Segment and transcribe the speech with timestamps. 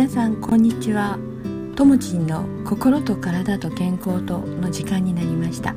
[0.00, 1.18] 皆さんこんにちは。
[1.76, 5.74] ともちんの心と体と健康との時間になりました。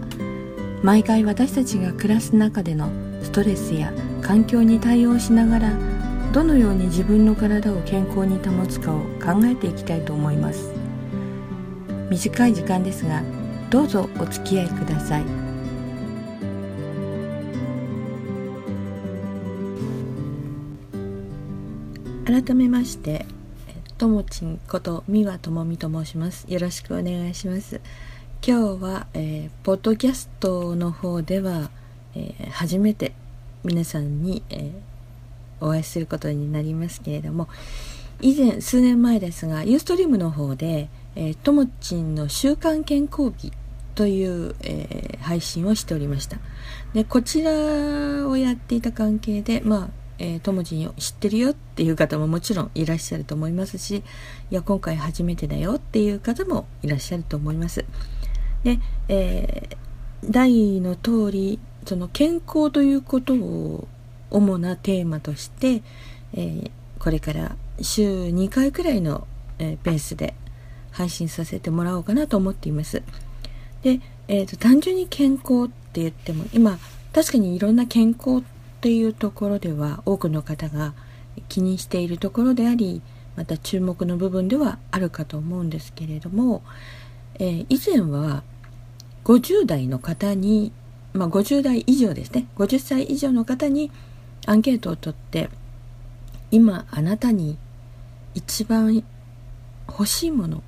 [0.81, 2.89] 毎回私たちが暮らす中での
[3.21, 3.91] ストレスや
[4.21, 5.73] 環境に対応しながら
[6.31, 10.71] どのように自分の体を健康に保つかを考えていきたいと思います。
[12.09, 13.21] 短い時間ですが
[13.69, 15.25] どうぞお付き合いください。
[22.25, 23.25] 改めまして
[24.03, 26.45] ともちんこと三輪智美と申します。
[26.49, 27.79] よろしくお願いします。
[28.45, 31.71] 今日は、えー、ポッドキャストの方では、
[32.13, 33.13] えー、初めて
[33.63, 37.47] 皆さんに、えー、お会いすることになりますけれども
[38.19, 43.53] 以前数年前ですがユーストリームの方で、え、ともちんの週刊健康日
[43.95, 46.39] という、えー、配信をしておりました。
[46.93, 54.03] でこちらをやっていた関係でまあえー、ともちん知ってるよっていう方ももちろんいらっしゃると思いますしい
[54.55, 57.83] や今回初めてだよっていう方もいらっしゃると思います。
[58.63, 58.79] で、
[59.09, 63.85] えー、題の通りその健康ということを
[64.31, 65.83] 主なテーマとして、
[66.33, 69.27] えー、これから週2回くらいの、
[69.59, 70.35] えー、ペースで
[70.91, 73.03] 配信させてもらおうかなと思っています。
[73.81, 76.79] で、えーと、単純に健康って言っても今
[77.11, 78.41] 確かにいろんな健康
[78.83, 80.93] っっていうところでは多くの方が
[81.47, 83.01] 気にしているところであり
[83.37, 86.63] また注目の部分ではあるかと思うんですけれども、
[87.35, 88.43] えー、以前は
[89.23, 90.73] 50代の方に、
[91.13, 92.45] まあ、50代以上ですね。
[92.57, 93.89] 50歳以上の方に
[94.47, 95.49] アンケートを取って
[96.51, 97.57] 今あなたに
[98.35, 99.01] 一番
[99.87, 100.61] 欲しいもの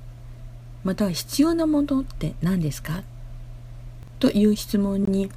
[0.84, 3.02] または必要なものって何ですか？
[4.20, 5.30] という質問に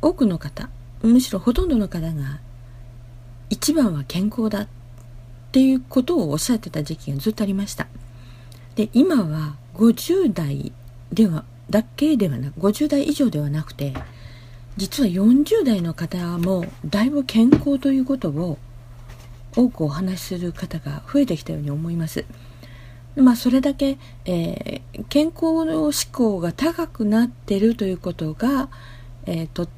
[0.00, 0.70] 多くの方
[1.02, 2.40] むしろほとんどの方が
[3.50, 4.68] 一番は健康だっ
[5.52, 7.86] ていうことをおっしゃってた時期がずっとありました。
[8.74, 10.72] で今は50代
[11.12, 13.94] ではだけではなく50代以上ではなくて
[14.76, 18.58] 実は40代の方もだいぶ健康ということを
[19.56, 22.24] 多くお話しする方が増えてきたように思います。
[23.16, 28.68] まあそれだけ、えー、健康の志向が高くなってるということが、
[29.26, 29.68] えー、とっ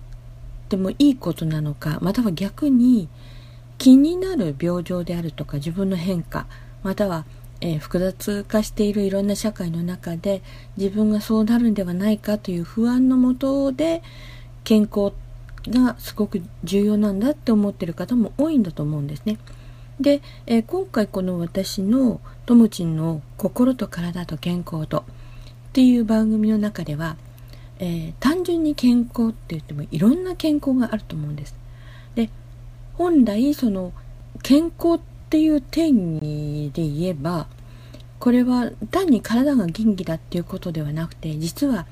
[0.70, 3.08] ってもいいことなのかまたは逆に
[3.76, 6.46] 気になる病状であるとか自分の変化
[6.84, 7.24] または、
[7.60, 10.42] えー、複雑化しているいろんな社会の中で
[10.76, 14.04] 自分がそうなるんではないかという不安のもとで
[14.62, 15.12] 健康
[15.66, 19.38] がすごく重要なんだって思ってる方も多いんだと思うんですね。
[20.00, 25.02] で、えー、今回この私のともちんの心と体と健康とっ
[25.72, 27.16] ていう番組の中では
[27.80, 31.56] えー、単純に健康って言ってもいろんな健康があると思うんです。
[32.14, 32.28] で
[32.94, 33.92] 本来その
[34.42, 37.48] 健康っていう定義で言えば
[38.18, 41.86] これは単に体が元気だっていうことではなくて実は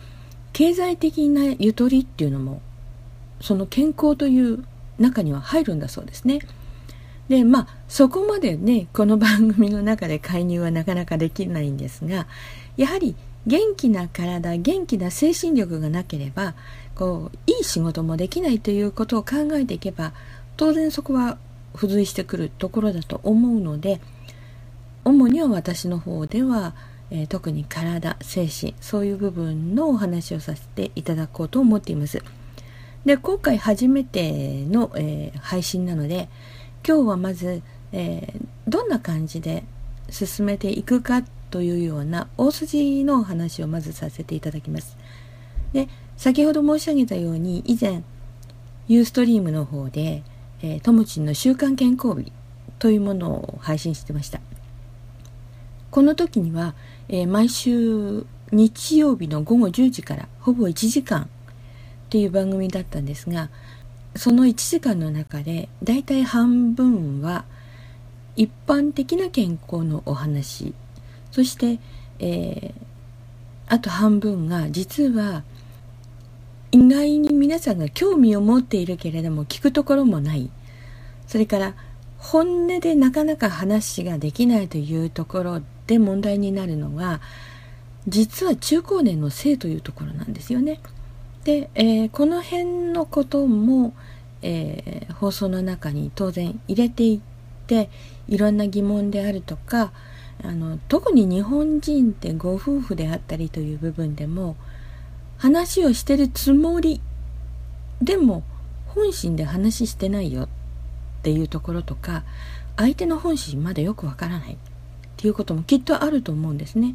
[0.53, 2.60] 経済的なゆとりっていうのも
[3.41, 4.65] その健康という
[4.98, 6.41] 中には入るんだそうですね。
[7.28, 12.27] でまあそこまでねこの番組の中で介入はなかなかできないんですが
[12.77, 13.15] やはり
[13.48, 16.54] 元気な体元気な精神力がなければ
[16.94, 20.12] こういい仕事もできないということを考えていけば
[20.59, 21.38] 当然そこは
[21.75, 24.00] 付随してくるところだと思うので
[25.04, 26.75] 主には私の方では、
[27.10, 32.22] えー、特に体精神そういう部分のお話をさせていただこうと思っています。
[33.06, 36.28] で今回初めての、えー、配信なので
[36.86, 39.65] 今日はまず、えー、どんな感じで
[40.10, 44.97] 進めていくかっというような大筋のお話をまずさせていただきます。
[45.72, 48.03] で先ほど申し上げたように以前
[48.88, 50.22] ユーストリームの方で、
[50.62, 52.32] えー、ともちんの週刊健康日
[52.78, 54.41] というものを配信してました。
[55.91, 56.75] この時には、
[57.09, 61.27] えー、毎週日曜日の午後10時からほぼ1時間っ
[62.10, 63.51] ていう番組だったんですが
[64.16, 67.44] その1時間の中でだいたい半分は
[68.36, 70.74] 一般的な健康のお話
[71.30, 71.78] そして、
[72.19, 72.83] えー、
[73.66, 75.42] あと半分が実は
[76.71, 80.51] 意外に皆さんが興味を持っているけれども聞くところもない
[81.27, 81.75] それから
[82.19, 87.21] 本音でなかなか話ができないというところで問題になるのが
[88.07, 90.80] 実は中高年の性というところなんですよね。
[91.45, 93.95] で、えー、この辺のことも、
[94.42, 97.91] えー、放送の中に当然入れていって
[98.28, 99.92] いろんな疑問であるとか
[100.43, 104.57] あの特に日本人ってご夫婦であったりという部分でも
[105.37, 107.01] 話をしてるつもり
[108.01, 108.45] でも
[108.89, 110.49] 本心で話してないよっ
[111.23, 112.25] ていうところとか
[112.77, 114.57] 相手の本心まだよくわからないっ
[115.17, 116.95] ていうこともきっとあると思うんですね。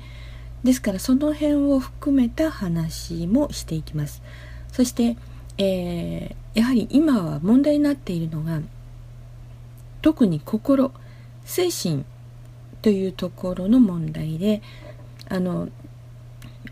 [0.63, 4.21] ですからその辺を含めた話もしていきます。
[4.71, 5.17] そして、
[5.57, 8.61] えー、やはり今は問題になっているのが
[10.01, 10.91] 特に心
[11.43, 12.05] 精神
[12.83, 14.61] というところの問題で
[15.29, 15.69] あの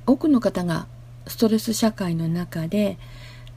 [0.06, 0.86] 多くの方が
[1.26, 2.98] ストレス社会の中で、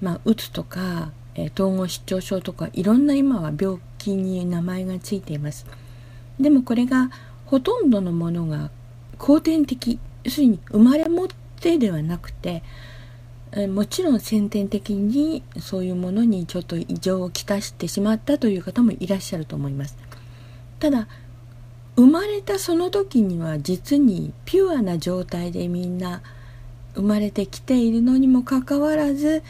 [0.00, 5.66] まあ、うつとか、えー、統合失調症とかいろんな今は病気に名前がついています。
[6.38, 7.10] でもこれが
[7.46, 8.70] ほとんどのものが
[9.18, 11.28] 後天的要するに生まれ持っ
[11.60, 12.62] てではなくて
[13.68, 19.96] もちろん先天的にそういうものにちょっと異常をきたしてしまったという方もいらっしゃると思います。
[20.80, 21.08] ただ
[21.96, 26.22] 生まれたその時には実にピュアな状態でみんな
[26.94, 29.42] 生まれてきているのにもかかわらず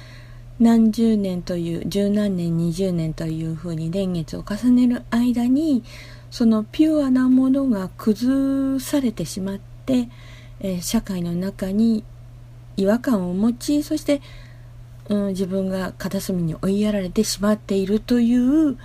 [0.60, 5.82] 何十年という十何年20年というふうに年月を重ねる間に
[6.30, 10.08] そのピュアなものが崩されてしまって、
[10.60, 12.04] えー、社会の中に
[12.76, 14.20] 違和感を持ちそして、
[15.08, 18.76] うん、自分が片隅に追いやられてしまっているという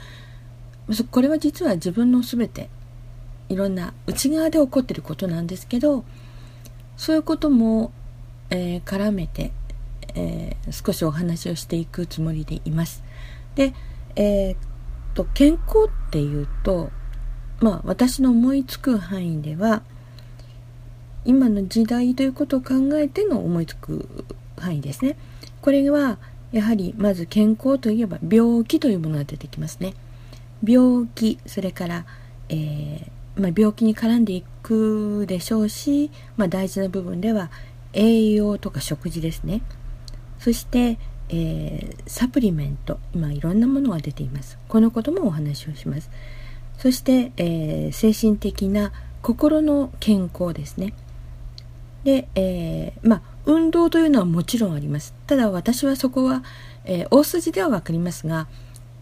[1.12, 2.70] これは実は自分の全て
[3.50, 6.06] いろんな内側で起こってることなんですけど
[6.98, 7.92] そういうことも、
[8.50, 9.52] えー、絡めて、
[10.16, 13.04] えー、少しお話をしていくつもりでいます。
[13.56, 13.74] で、
[14.16, 14.58] えー、っ
[15.14, 16.92] と健康っていうと
[17.60, 19.82] まあ私の思いつく範囲では
[21.26, 24.26] 今の時代ということを考えての思いつく
[24.58, 25.18] 範囲ですね。
[25.62, 26.18] これは
[26.52, 29.94] やはりまず健康といえば病気というものが出てきますね。
[30.64, 32.06] 病気それから、
[32.50, 37.50] えー、まあ、病気に絡んでいくでしょうし、まあ、大事な部分では
[37.94, 39.62] 栄養とか食事ですね。
[40.40, 40.98] そして、
[41.30, 44.58] えー、サプリメント今いろんなものが出ています。
[44.68, 46.10] このこともお話をします。
[46.78, 48.92] そして、えー、精神的な
[49.22, 50.94] 心の健康ですね。
[52.04, 56.44] で、えー、まあ運動というのはもちろんありますただ私はそこは、
[56.86, 58.48] えー、大筋では分かりますが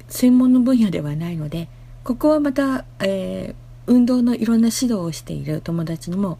[0.08, 1.68] 専門の分野ではないので
[2.04, 3.56] ここはまた、えー、
[3.88, 6.38] 運動のいろんな指導をしている友達にも、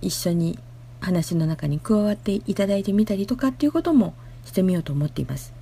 [0.00, 0.58] 一緒に
[1.00, 4.14] 話の中に加わっていただいてみたりとかっていうことも
[4.44, 5.52] してみようと思っています。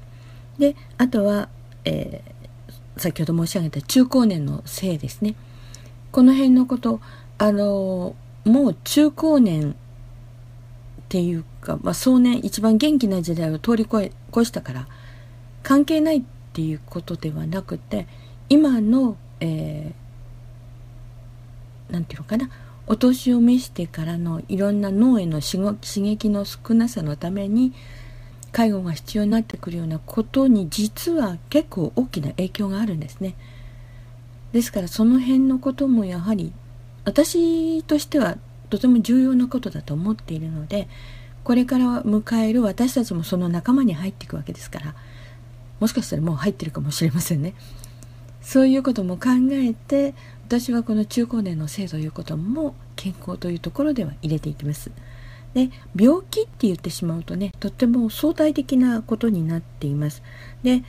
[0.58, 1.48] であとは、
[1.84, 5.34] えー、先ほど申し上げた中高年の性ですね
[6.10, 7.00] この辺のこと
[7.38, 8.14] あの
[8.44, 9.74] もう中高年っ
[11.08, 14.86] ていうか、まあ、壮年一番元気な時代を通り越え越したから
[15.62, 16.22] 関係ないっ
[16.52, 18.06] ていうことではなくて
[18.48, 20.01] 今の、えー、
[21.92, 22.50] なんていうのかな
[22.88, 27.72] お年を召してからのいろんな脳への刺激の少なさのために
[28.50, 33.34] 介護が必要になってくるようなことに実は結構大きな影響があるんですね。
[34.52, 36.52] ですからその辺のこともやはり
[37.04, 38.36] 私としては
[38.68, 40.88] とても重要なことだと思っているので
[41.44, 44.94] これから迎える私たちもその仲間に入っていくわけですから
[45.80, 47.54] もしかしたらもう入ってるかもしれませんね。
[48.42, 50.14] そういうことも考えて
[50.52, 54.90] 私はこの中高年の性ということも健康というところでは入れていきます。
[55.54, 60.22] で病気って言ってしまうとねとっても相対的なことになっています。
[60.62, 60.82] で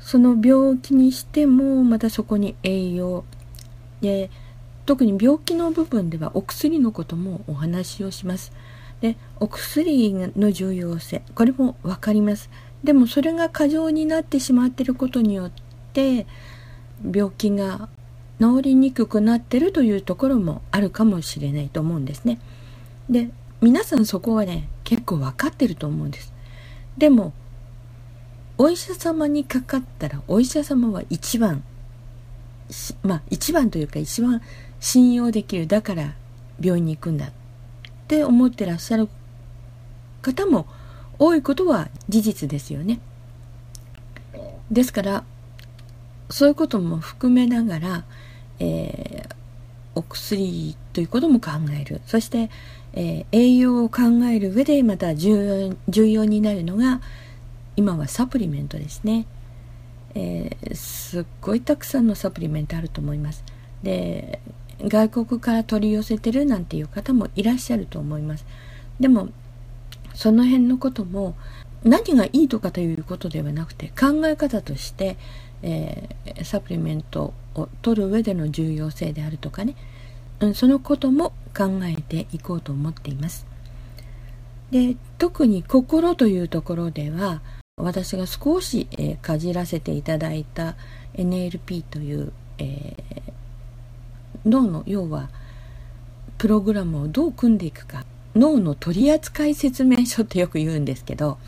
[0.00, 3.26] その病気にしてもまたそこに栄養
[4.00, 4.30] で
[4.86, 8.50] 特に病気の部分ではお薬のこともお話をします。
[9.02, 12.48] でお薬の重要性これも分かります。
[12.82, 15.52] でもそれが過剰になってしまっていることによっ
[15.92, 16.26] て
[17.04, 17.90] 病気が
[18.40, 22.38] 治りにくくなってるというところもあるかもしれないと思うんですね。
[23.08, 26.32] で皆さんそこはね結構分かってると思うんです。
[26.98, 27.32] でも
[28.58, 31.62] お医者様にかかったらお医者様は一番
[33.02, 34.42] まあ一番というか一番
[34.80, 36.14] 信用できるだから
[36.60, 37.32] 病院に行くんだっ
[38.08, 39.08] て思ってらっしゃる
[40.22, 40.66] 方も
[41.18, 43.00] 多いことは事実ですよね。
[44.70, 45.24] ですから
[46.30, 48.04] そういうことも含めながら、
[48.58, 49.34] えー、
[49.94, 52.00] お薬ということも考える。
[52.06, 52.50] そして、
[52.92, 57.00] えー、栄養を考える上でまた重要になるのが
[57.76, 59.26] 今はサプリメントですね、
[60.14, 63.44] えー、すっごいたくさんのサプリメントあると思います。
[63.82, 64.40] で
[64.82, 68.44] 外国から取り寄せてるなんていう方もいらっしゃると思います。
[69.00, 69.28] でも
[70.14, 71.34] その辺のことも
[71.86, 75.16] 何がいいとかということではなくて考え方として、
[75.62, 79.76] えー、サプリメントを取る上での重要性であるとかね、
[80.40, 83.46] うん、そのことも考えていこうと思っています。
[84.72, 87.40] で特に心というところでは
[87.76, 90.74] 私が少し、えー、かじらせていただいた
[91.14, 93.32] NLP という、えー、
[94.44, 95.30] 脳の要は
[96.36, 98.04] プログラムをどう組んでいくか。
[98.34, 101.38] 脳の取扱説明書ってよく言うんですけど、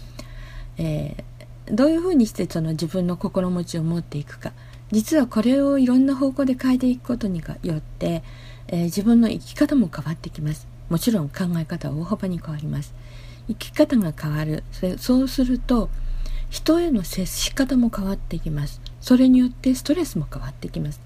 [0.78, 4.52] えー、どういうふうにしてその自分の心持ちを持っていくか。
[4.90, 8.22] 実はこれをいろんな方向で変えていくことによって、
[8.68, 10.66] えー、自分の生き方も変わってきます。
[10.88, 12.94] もちろん考え方は大幅に変わります。
[13.48, 14.64] 生き方が変わる。
[14.98, 15.90] そうすると
[16.50, 18.80] 人への接し方も変わってきます。
[19.00, 21.00] それによってストレスも変わってきます。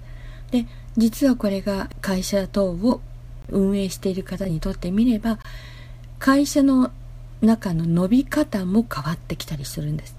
[0.51, 0.65] で
[0.95, 3.01] 実はこれが会社等を
[3.49, 5.39] 運営している方にとってみれば
[6.19, 6.91] 会社の
[7.43, 10.15] 中の伸び方も変わってきたりするんです。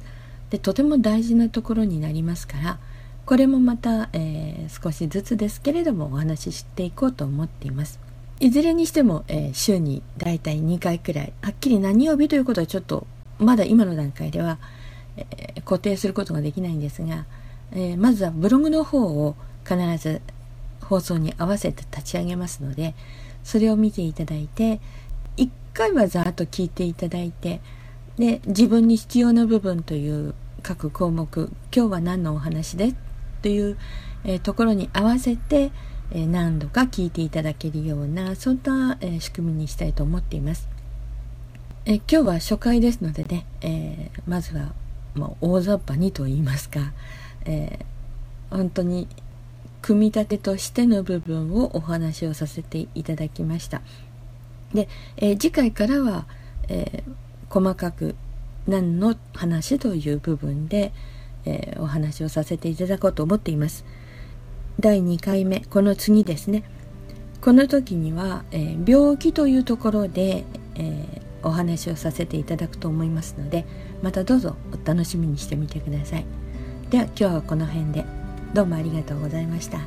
[0.51, 2.79] でとても大事なところになりますから
[3.25, 7.99] これもまた、えー、少しずつですけれどもお話ししていこうと思っています。
[8.41, 13.07] いずれにしても、えー、週にだいたい2回くらいはっきり何曜日ということはちょっと
[13.39, 14.59] まだ今の段階では、
[15.17, 17.25] えー、固定することができないんですが、
[17.73, 20.21] えまずはブログの方を必ず
[20.85, 22.95] 放送に合わせて立ち上げますので
[23.43, 24.81] それを見ていただいて
[25.75, 27.61] 回はざーっと聞いていただいて
[28.17, 32.95] で自分に必要な部分という各項目今日は何のお話で
[33.43, 33.77] という、
[34.25, 35.73] えー、ところに合わせて、
[36.13, 40.69] えー、何度か聞いていただけるようなそんな、えー、仕組みにしたいと思っています。
[41.87, 44.73] え今日は初回ですのでね、えまずは
[45.15, 46.95] もう大雑把にと言いますか、
[47.45, 47.85] え
[48.49, 49.07] 本当に
[49.83, 53.83] 組み立てとしての部分をお話をさせていただきました。
[54.75, 56.27] で、え次回からは、
[56.69, 57.05] え
[57.49, 58.17] 細かく
[58.67, 60.93] 何の話という部分で、
[61.45, 63.85] えー、お話をさせていただこうと思っています。
[64.81, 66.65] 第2回目、この次ですね。
[67.41, 70.45] この時には、えー、病気というところで、
[70.77, 73.67] え、お話をさせていただくと思いますので、
[74.03, 76.25] またどうぞお楽しみにしてみてください。
[76.91, 78.05] では今日はこの辺で
[78.55, 79.79] どうもありがとうございました。
[79.79, 79.87] 今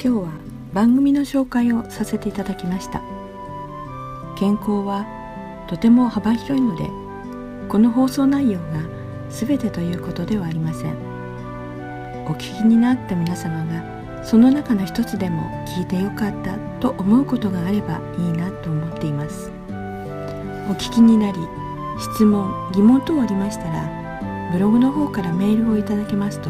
[0.00, 3.18] 日は番組の紹介をさせていただきました。
[4.38, 5.04] 健康は
[5.68, 6.88] とても幅広いので
[7.68, 8.66] この放送内容が
[9.28, 10.94] 全てということではありません
[12.24, 19.50] お聞きになった皆様がその中の一つでも聞いてよかったと思うことがあればいいなと思っています
[20.70, 21.38] お聞きになり
[22.14, 26.48] 質問疑問等ありましたらブログの方からメールをいただけますと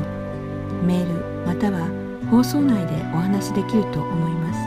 [0.85, 4.59] メールまたは放送内でお話しできると思います。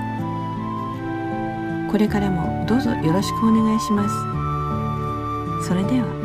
[1.92, 5.68] これからもどうぞよろしくお願いします。
[5.68, 6.21] それでは。